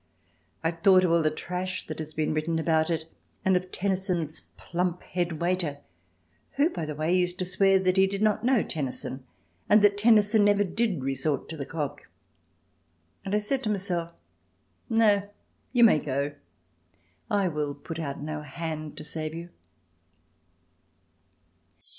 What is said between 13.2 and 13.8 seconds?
and I said to